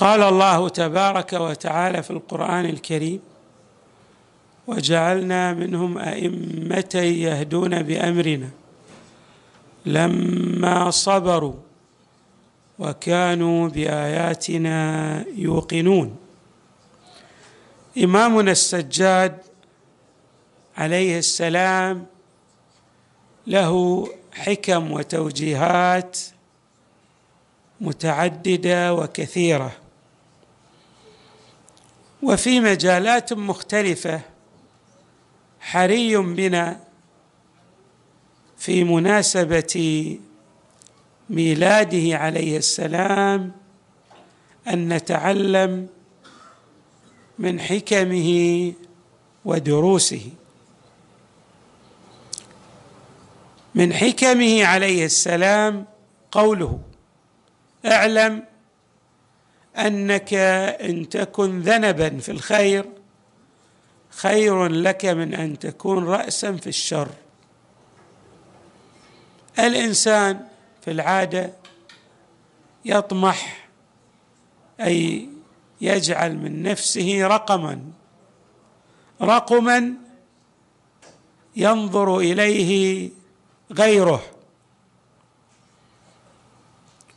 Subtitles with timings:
[0.00, 3.20] قال الله تبارك وتعالى في القرآن الكريم
[4.66, 8.50] وجعلنا منهم أئمة يهدون بأمرنا
[9.86, 11.54] لما صبروا
[12.78, 14.78] وكانوا بآياتنا
[15.36, 16.16] يوقنون.
[18.04, 19.38] إمامنا السجاد
[20.78, 22.06] عليه السلام
[23.46, 26.18] له حكم وتوجيهات
[27.80, 29.72] متعددة وكثيرة.
[32.22, 34.20] وفي مجالات مختلفة
[35.60, 36.80] حري بنا
[38.58, 40.18] في مناسبة
[41.30, 43.52] ميلاده عليه السلام
[44.68, 45.88] أن نتعلم
[47.38, 48.72] من حكمه
[49.44, 50.30] ودروسه.
[53.74, 55.86] من حكمه عليه السلام
[56.32, 56.80] قوله
[57.86, 58.44] أعلم
[59.86, 62.84] أنك إن تكن ذنبا في الخير
[64.10, 67.08] خير لك من أن تكون راسا في الشر.
[69.58, 70.46] الإنسان
[70.84, 71.52] في العادة
[72.84, 73.68] يطمح
[74.80, 75.28] أي
[75.80, 77.82] يجعل من نفسه رقما
[79.22, 79.94] رقما
[81.56, 83.10] ينظر إليه
[83.72, 84.22] غيره.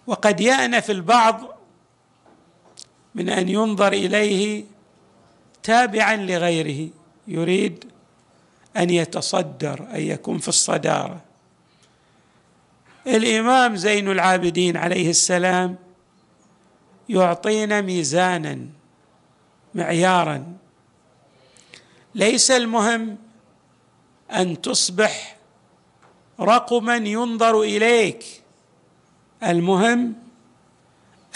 [0.08, 1.53] وقد يانف البعض
[3.16, 4.64] من أن ينظر إليه
[5.64, 6.90] تابعا لغيره.
[7.28, 7.86] يريد
[8.78, 11.22] أن يتصدر أن يكون في الصدارة.
[13.08, 15.76] الإمام زين العابدين عليه السلام
[17.10, 18.60] يعطينا ميزانا
[19.76, 20.54] معيارا.
[22.16, 23.18] ليس المهم
[24.32, 25.38] أن تصبح
[26.40, 28.26] رقما ينظر إليك.
[29.44, 30.14] المهم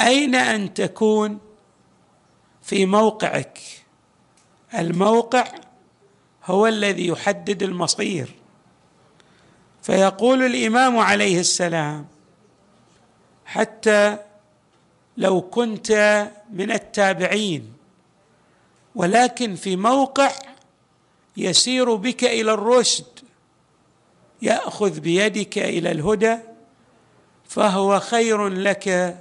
[0.01, 1.46] أين أن تكون؟
[2.67, 3.59] في موقعك.
[4.73, 5.47] الموقع
[6.45, 8.35] هو الذي يحدد المصير.
[9.81, 12.07] فيقول الإمام عليه السلام
[13.45, 14.17] حتى
[15.17, 15.91] لو كنت
[16.53, 17.73] من التابعين
[18.95, 20.31] ولكن في موقع
[21.37, 23.19] يسير بك إلى الرشد
[24.41, 26.37] يأخذ بيدك إلى الهدى
[27.45, 29.17] فهو خير لك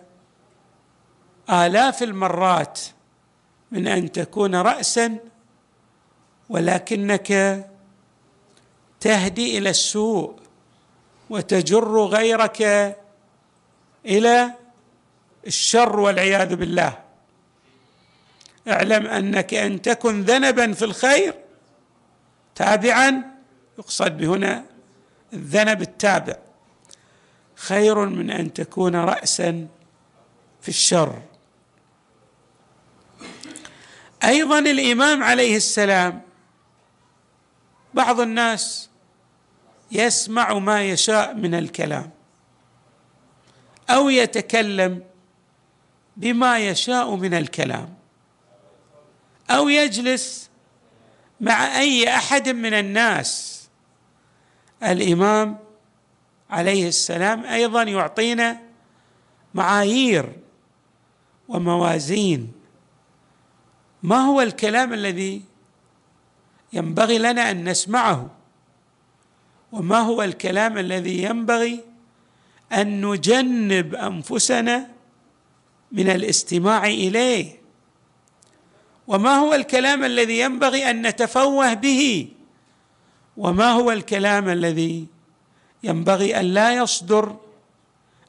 [1.51, 2.81] آلاف المرات.
[3.71, 5.19] من أن تكون راسا
[6.49, 7.31] ولكنك
[9.00, 10.37] تهدي إلى السوء
[11.31, 12.62] وتجر غيرك
[14.06, 14.54] إلى
[15.47, 16.99] الشر والعياذ بالله.
[18.69, 21.34] اعلم أنك أن تكن ذنبا في الخير
[22.54, 23.22] تابعا
[23.78, 24.65] يقصد بهنا
[25.33, 26.37] الذنب التابع
[27.54, 29.66] خير من أن تكون راسا
[30.60, 31.22] في الشر.
[34.27, 36.23] أيضا الإمام عليه السلام
[37.95, 38.91] بعض الناس
[39.93, 42.11] يسمع ما يشاء من الكلام
[43.91, 45.03] أو يتكلم
[46.17, 47.95] بما يشاء من الكلام
[49.51, 50.51] أو يجلس
[51.41, 53.63] مع أي أحد من الناس.
[54.83, 55.59] الإمام
[56.51, 58.61] عليه السلام أيضا يعطينا
[59.55, 60.33] معايير
[61.49, 62.53] وموازين
[64.06, 65.43] ما هو الكلام الذي
[66.72, 68.31] ينبغي لنا أن نسمعه؟
[69.72, 71.84] وما هو الكلام الذي ينبغي
[72.72, 74.89] أن نجنب أنفسنا
[75.93, 77.61] من الاستماع إليه؟
[79.06, 82.28] وما هو الكلام الذي ينبغي أن نتفوه به؟
[83.36, 85.07] وما هو الكلام الذي
[85.83, 87.36] ينبغي أن لا يصدر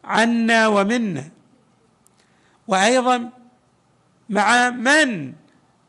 [0.03, 1.29] عنا ومنا؟
[2.67, 3.29] وأيضا
[4.29, 5.33] مع من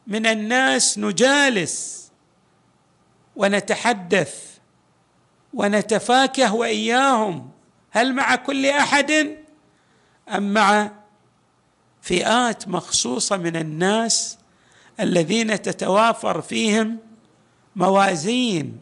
[0.09, 2.09] من الناس نجالس
[3.37, 4.59] ونتحدث
[5.55, 7.51] ونتفاكه وإياهم.
[7.91, 9.37] هل مع كل أحد
[10.29, 10.91] أم مع
[12.03, 14.39] فئات مخصوصة من الناس
[15.01, 16.99] الذين تتوافر فيهم
[17.77, 18.81] موازين؟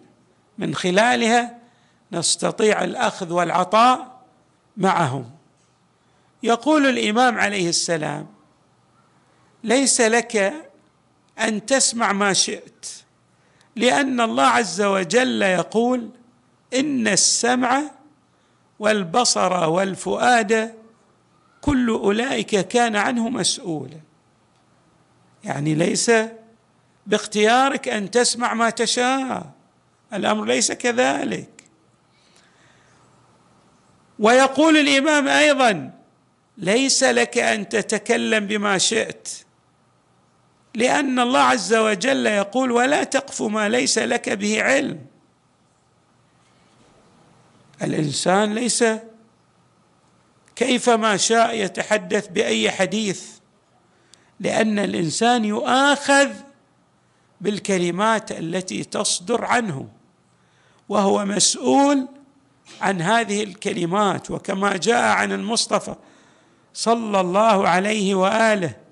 [0.59, 1.59] من خلالها
[2.13, 4.21] نستطيع الأخذ والعطاء
[4.77, 5.31] معهم.
[6.43, 8.27] يقول الإمام عليه السلام
[9.65, 10.66] ليس لك
[11.39, 12.87] أن تسمع ما شئت.
[13.77, 16.11] لأن الله عز وجل يقول
[16.75, 17.83] إن السمع
[18.79, 20.75] والبصر والفؤاد
[21.61, 24.01] كل أولئك كان عنه مسؤولا.
[25.45, 26.11] يعني ليس
[27.07, 29.51] باختيارك أن تسمع ما تشاء.
[30.13, 31.51] الأمر ليس كذلك.
[34.19, 35.93] ويقول الإمام أيضا
[36.59, 39.46] ليس لك أن تتكلم بما شئت.
[40.77, 45.07] لأن الله عز وجل يقول ولا تقف ما ليس لك به علم.
[47.83, 48.85] الإنسان ليس
[50.57, 53.25] كيفما شاء يتحدث بأي حديث
[54.41, 56.31] لأن الإنسان يؤاخذ
[57.41, 59.89] بالكلمات التي تصدر عنه
[60.89, 62.09] وهو مسؤول
[62.81, 64.31] عن هذه الكلمات.
[64.31, 65.95] وكما جاء عن المصطفى
[66.75, 68.86] صلى الله عليه وآله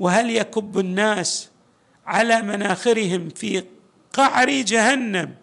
[0.00, 1.50] وهل يكب الناس
[2.06, 3.64] على مناخرهم في
[4.12, 5.34] قعر جهنم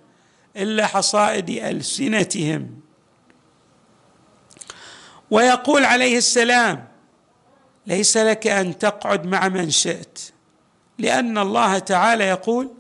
[0.58, 2.80] إلا حصائد ألسنتهم؟
[5.32, 6.88] ويقول عليه السلام
[7.88, 10.20] ليس لك أن تقعد مع من شئت.
[11.00, 12.72] لأن الله تعالى يقول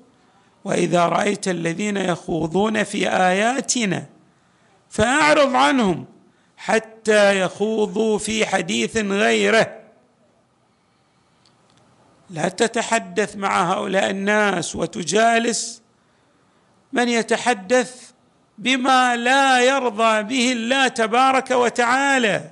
[0.63, 4.05] وإذا رأيت الذين يخوضون في آياتنا
[4.89, 6.05] فأعرض عنهم
[6.57, 9.84] حتى يخوضوا في حديث غيره.
[12.29, 15.81] لا تتحدث مع هؤلاء الناس وتجالس.
[16.93, 18.11] من يتحدث
[18.57, 22.51] بما لا يرضى به الله تبارك وتعالى.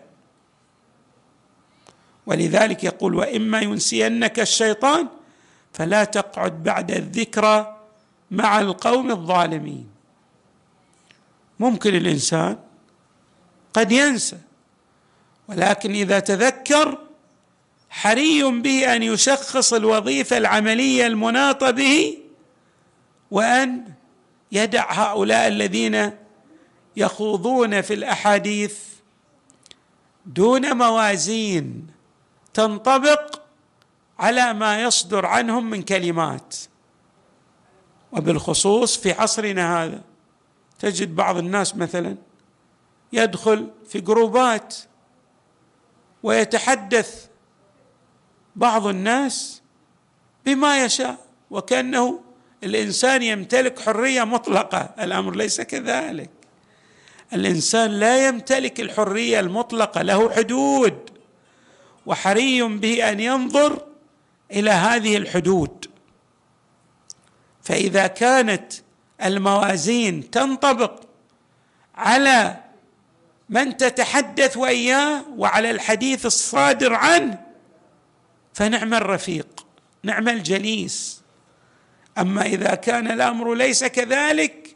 [2.25, 5.07] ولذلك يقول وإما ينسينك الشيطان
[5.73, 7.77] فلا تقعد بعد الذكرى
[8.31, 9.89] مع القوم الظالمين.
[11.59, 12.57] ممكن الإنسان
[13.73, 14.37] قد ينسى
[15.47, 16.97] ولكن إذا تذكر
[17.93, 22.17] حري به أن يشخص الوظيفة العملية المناطة به
[23.31, 23.93] وأن
[24.51, 26.11] يدع هؤلاء الذين
[26.97, 28.79] يخوضون في الأحاديث
[30.25, 31.87] دون موازين
[32.53, 33.41] تنطبق
[34.19, 36.55] على ما يصدر عنهم من كلمات.
[38.11, 40.01] وبالخصوص في عصرنا هذا
[40.79, 42.17] تجد بعض الناس مثلا
[43.13, 44.75] يدخل في جروبات
[46.23, 47.32] ويتحدث
[48.55, 49.61] بعض الناس
[50.45, 51.17] بما يشاء
[51.51, 52.19] وكأنه
[52.63, 54.89] الإنسان يمتلك حرية مطلقة.
[54.99, 56.29] الأمر ليس كذلك.
[57.33, 61.09] الإنسان لا يمتلك الحرية المطلقة له حدود
[62.05, 63.85] وحري به أن ينظر
[64.51, 65.85] إلى هذه الحدود.
[67.63, 68.73] فإذا كانت
[69.23, 71.01] الموازين تنطبق
[71.95, 72.63] على
[73.49, 77.42] من تتحدث وإياه وعلى الحديث الصادر عنه
[78.53, 79.65] فنعم الرفيق
[80.03, 81.21] نعم الجليس.
[82.17, 84.75] أما إذا كان الأمر ليس كذلك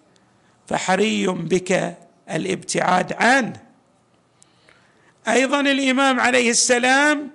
[0.67, 1.97] فحري بك
[2.29, 3.63] الابتعاد عنه.
[5.27, 7.31] أيضا الإمام عليه السلام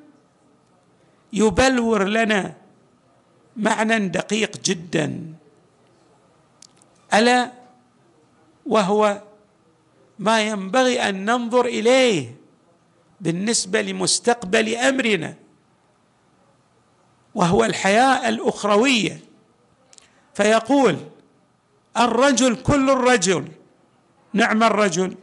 [1.33, 2.55] يبلور لنا
[3.57, 5.35] معنى دقيق جدا.
[7.15, 7.53] ألا
[8.67, 9.23] وهو
[10.19, 12.35] ما ينبغي أن ننظر إليه
[13.21, 15.42] بالنسبة لمستقبل أمرنا.
[17.35, 19.21] وهو الحياة الأخروية.
[20.35, 20.97] فيقول
[21.97, 23.49] الرجل كل الرجل
[24.33, 25.17] نعم الرجل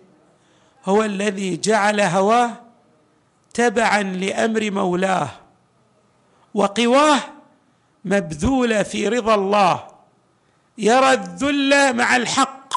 [0.85, 2.51] هو الذي جعل هواه
[3.53, 5.29] تبعا لأمر مولاه
[6.53, 7.19] وقواه
[8.05, 9.87] مبذولة في رضا الله.
[10.77, 12.73] يرى الذل مع الحق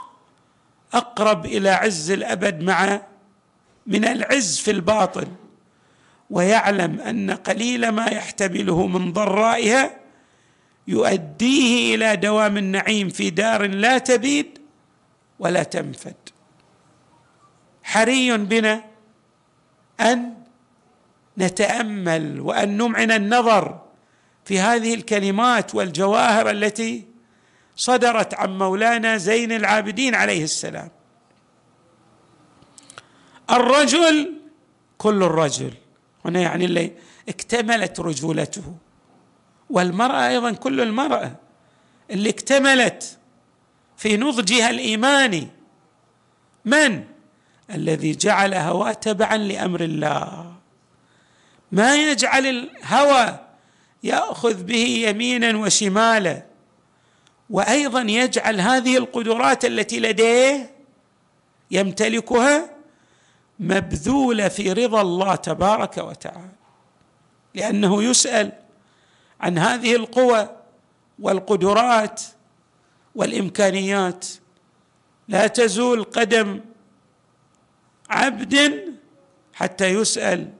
[0.94, 3.00] أقرب إلى عز الأبد مع
[3.86, 5.26] من العز في الباطل
[6.32, 9.96] ويعلم أن قليل ما يحتمله من ضرائها
[10.88, 14.58] يؤديه إلى دوام النعيم في دار لا تبيد
[15.38, 16.14] ولا تنفد.
[17.82, 18.84] حري بنا
[20.00, 20.34] أن
[21.38, 23.80] نتأمل وأن نمعن النظر
[24.44, 27.06] في هذه الكلمات والجواهر التي
[27.76, 30.90] صدرت عن مولانا زين العابدين عليه السلام.
[33.50, 34.34] الرجل
[34.98, 35.81] كل الرجل.
[36.24, 36.92] هنا يعني اللي
[37.28, 38.74] اكتملت رجولته.
[39.70, 41.36] والمرأة أيضا كل المرأة
[42.10, 43.18] اللي اكتملت
[43.96, 45.48] في نضجها الإيماني.
[46.64, 47.04] من؟
[47.70, 50.54] الذي جعل هواه تبعا لأمر الله.
[51.72, 53.38] ما يجعل الهوى
[54.02, 56.46] يأخذ به يمينا وشمالا.
[57.50, 60.70] وأيضا يجعل هذه القدرات التي لديه
[61.70, 62.70] يمتلكها
[63.60, 66.52] مبذولة في رضا الله تبارك وتعالى
[67.54, 68.52] لأنه يسأل
[69.40, 70.56] عن هذه القوى
[71.18, 72.22] والقدرات
[73.14, 74.26] والإمكانيات.
[75.28, 76.60] لا تزول قدم
[78.10, 78.84] عبد
[79.54, 80.52] حتى يسأل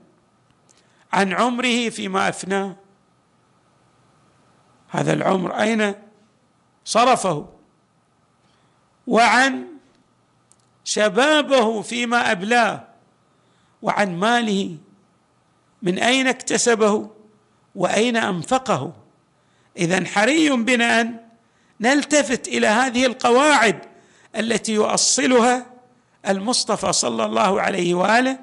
[1.13, 2.75] عن عمره فيما افناه
[4.89, 5.95] هذا العمر أين
[6.85, 7.49] صرفه؟
[9.07, 9.72] وعن
[10.83, 12.83] شبابه فيما أبلاه
[13.81, 14.77] وعن ماله
[15.81, 17.09] من أين اكتسبه
[17.75, 18.93] وأين أنفقه.
[19.77, 21.19] إذا حري بنا أن
[21.79, 23.79] نلتفت إلى هذه القواعد
[24.35, 25.65] التي يؤصلها
[26.27, 28.39] المصطفى صلى الله عليه وآله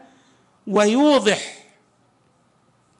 [0.66, 1.54] ويوضح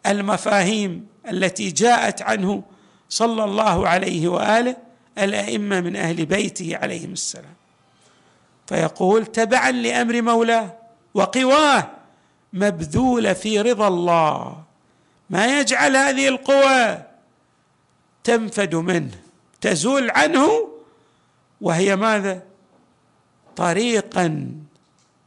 [0.06, 2.62] المفاهيم التي جاءت عنه
[3.08, 4.76] صلى الله عليه وآله
[5.18, 7.59] الأئمة من أهل بيته عليهم السلام.
[8.70, 10.74] فيقول تبعا لأمر مولاه
[11.14, 11.90] وقواه
[12.52, 14.62] مبذوله في رضا الله.
[15.30, 17.02] ما يجعل هذه القوى
[18.24, 19.18] تنفد منه
[19.60, 20.68] تزول عنه
[21.60, 22.42] وهي ماذا؟
[23.56, 24.52] طريقا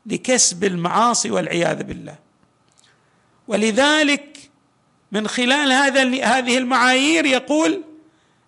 [0.05, 2.15] لكسب المعاصي والعياذ بالله.
[3.47, 4.37] ولذلك
[5.11, 6.01] من خلال هذا
[6.37, 7.83] هذه المعايير يقول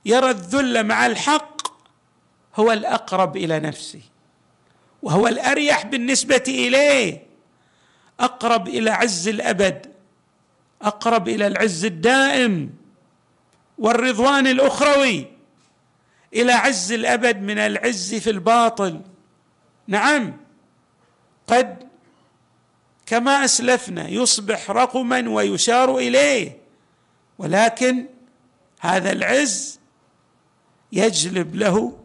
[0.06, 1.68] يرى الذل مع الحق
[2.56, 4.15] هو الأقرب إلى نفسه.
[5.06, 7.26] وهو الأريح بالنسبة إليه.
[8.20, 9.92] أقرب إلى عز الأبد
[10.82, 12.70] أقرب إلى العز الدائم
[13.78, 15.26] والرضوان الأخروي.
[16.34, 19.02] إلى عز الأبد من العز في الباطل.
[19.88, 20.38] نعم
[21.48, 21.88] قد
[23.06, 26.58] كما أسلفنا يصبح رقما ويشار إليه.
[27.38, 28.06] ولكن
[28.80, 29.80] هذا العز
[30.92, 31.98] يجلب له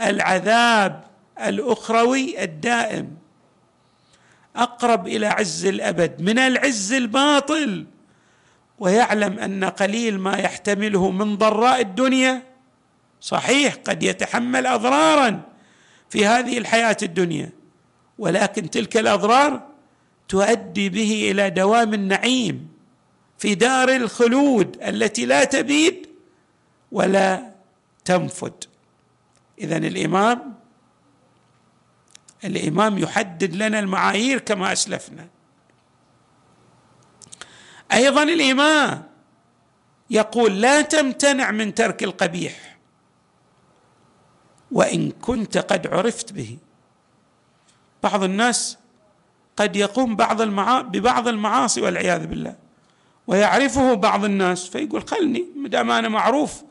[0.00, 1.13] العذاب.
[1.40, 3.16] الأخروي الدائم
[4.56, 7.86] أقرب إلى عز الأبد من العز الباطل.
[8.78, 12.42] ويعلم أن قليل ما يحتمله من ضراء الدنيا
[13.20, 15.42] صحيح قد يتحمل أضرارا
[16.10, 17.52] في هذه الحياة الدنيا
[18.18, 19.68] ولكن تلك الأضرار
[20.28, 22.68] تؤدي به إلى دوام النعيم
[23.38, 26.06] في دار الخلود التي لا تبيد
[26.92, 27.50] ولا
[28.04, 28.64] تنفد.
[29.58, 30.54] اذا الإمام
[32.44, 35.28] الإمام يحدد لنا المعايير كما أسلفنا.
[37.92, 39.02] أيضا الإمام
[40.10, 42.76] يقول لا تمتنع من ترك القبيح
[44.72, 46.58] وإن كنت قد عرفت به.
[48.02, 48.78] بعض الناس
[49.56, 50.82] قد يقوم بعض المعا...
[50.82, 52.56] ببعض المعاصي والعياذ بالله
[53.26, 56.62] ويعرفه بعض الناس فيقول خلني ما دام أنا معروف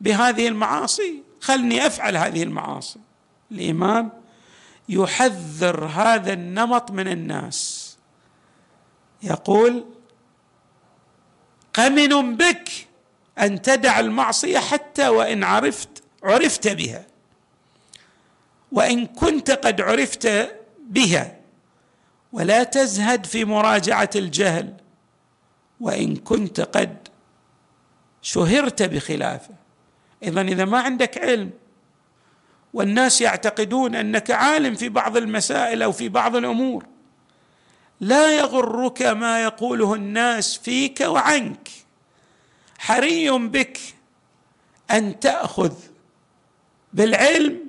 [0.00, 3.00] بهذه المعاصي خلني أفعل هذه المعاصي.
[3.52, 4.23] الإمام
[4.88, 7.84] يحذر هذا النمط من الناس.
[9.22, 9.84] يقول
[11.74, 12.70] قمن بك
[13.38, 17.06] أن تدع المعصية حتى وإن عرفت عرفت بها
[18.72, 20.28] وإن كنت قد عرفت
[20.78, 21.36] بها
[22.32, 24.74] ولا تزهد في مراجعة الجهل
[25.80, 27.08] وإن كنت قد
[28.22, 29.54] شهرت بخلافه.
[30.22, 31.50] اذا إذا ما عندك علم
[32.74, 36.86] والناس يعتقدون أنك عالم في بعض المسائل أو في بعض الأمور.
[38.00, 41.68] لا يغرك ما يقوله الناس فيك وعنك.
[42.78, 43.78] حري بك
[44.90, 45.72] أن تأخذ
[46.92, 47.60] بالعلم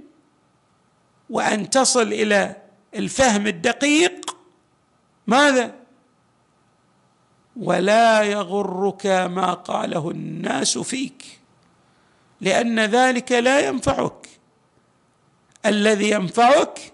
[1.30, 2.56] وأن تصل إلى
[2.96, 4.38] الفهم الدقيق.
[5.28, 5.76] ماذا؟
[7.56, 11.40] ولا يغرك ما قاله الناس فيك
[12.42, 14.35] لأن ذلك لا ينفعك.
[15.66, 16.94] الذي ينفعك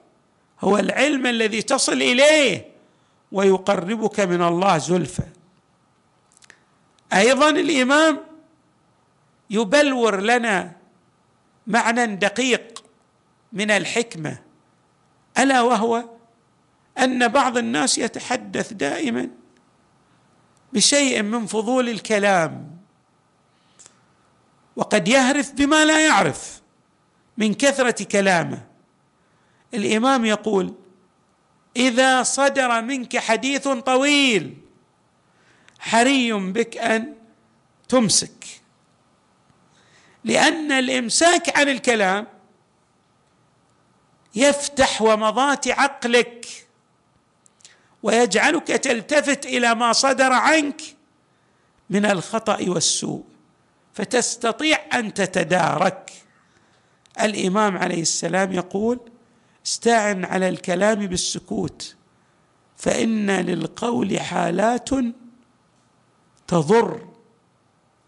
[0.61, 2.71] هو العلم الذي تصل إليه
[3.31, 5.23] ويقربك من الله زلفى.
[7.13, 8.19] أيضا الإمام
[9.49, 10.75] يبلور لنا
[11.67, 12.83] معنى دقيق
[13.53, 14.37] من الحكمة
[15.37, 16.03] ألا وهو
[16.97, 19.29] أن بعض الناس يتحدث دائما
[20.73, 22.77] بشيء من فضول الكلام
[24.75, 26.60] وقد يهرف بما لا يعرف.
[27.37, 28.67] من كثرة كلامه.
[29.73, 30.73] الإمام يقول
[31.77, 34.57] إذا صدر منك حديث طويل
[35.79, 37.15] حري بك أن
[37.89, 38.45] تمسك.
[40.23, 42.27] لأن الإمساك عن الكلام
[44.35, 46.45] يفتح ومضات عقلك
[48.03, 50.81] ويجعلك تلتفت إلى ما صدر عنك
[51.89, 53.23] من الخطأ والسوء
[53.93, 56.11] فتستطيع أن تتدارك.
[57.21, 58.99] الإمام عليه السلام يقول
[59.65, 61.95] استعن على الكلام بالسكوت
[62.77, 64.89] فإن للقول حالات
[66.47, 67.07] تضر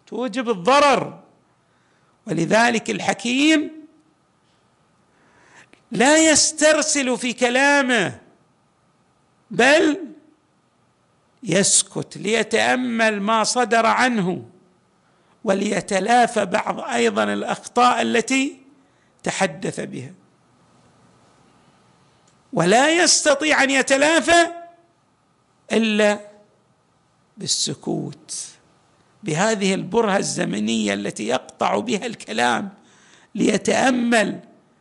[0.07, 1.23] توجب الضرر.
[2.27, 3.71] ولذلك الحكيم
[5.91, 8.19] لا يسترسل في كلامه
[9.51, 9.99] بل
[11.43, 14.45] يسكت ليتأمل ما صدر عنه
[15.43, 18.62] وليتلافى بعض أيضا الأخطاء التي
[19.23, 20.13] تحدث بها.
[22.53, 24.47] ولا يستطيع أن يتلافى
[25.71, 26.19] إلا
[27.37, 28.47] بالسكوت.
[29.23, 32.69] بهذه البرهة الزمنية التي يقطع بها الكلام
[33.35, 34.39] ليتأمل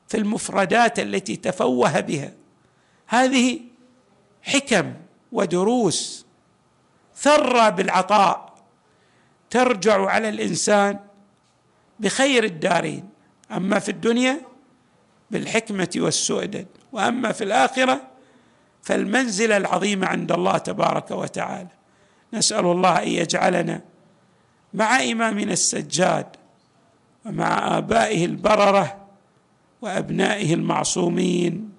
[0.08, 2.32] في المفردات التي تفوه بها.
[3.06, 3.60] هذه
[4.42, 4.94] حكم
[5.32, 6.26] ودروس
[7.16, 8.54] ثرى بالعطاء
[9.50, 10.98] ترجع على الإنسان
[12.00, 13.11] بخير الدارين.
[13.52, 14.40] أما في الدنيا
[15.30, 18.00] بالحكمة والسؤدد وأما في الآخرة
[18.82, 21.68] فالمنزله العظيمه عند الله تبارك وتعالى.
[22.32, 23.80] نسأل الله أن يجعلنا
[24.74, 26.26] مع إمامنا السجاد
[27.26, 29.06] ومع آبائه البررة
[29.82, 31.72] وأبنائه المعصومين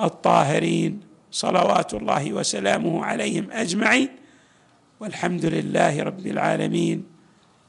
[0.00, 1.00] الطاهرين.
[1.30, 4.08] صلوات الله وسلامه عليهم أجمعين.
[5.00, 7.15] والحمد لله رب العالمين.